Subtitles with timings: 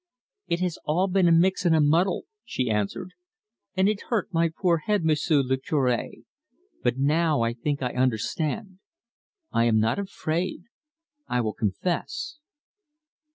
[0.47, 3.11] "It has all been a mix and a muddle," she answered;
[3.77, 5.95] "and it hurt my poor head, M'sieu' le Cure,
[6.81, 8.79] but now I think I under stand.
[9.51, 10.63] I am not afraid;
[11.27, 12.39] I will confess."